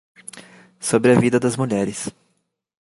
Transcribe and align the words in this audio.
sobre 0.79 1.11
a 1.15 1.19
vida 1.19 1.39
das 1.39 1.55
mulheres 1.55 2.11